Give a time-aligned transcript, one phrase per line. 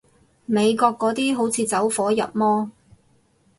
[0.47, 2.71] 美國嗰啲好似走火入魔